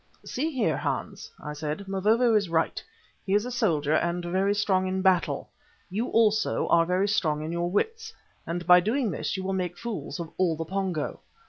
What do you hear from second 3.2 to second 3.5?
He is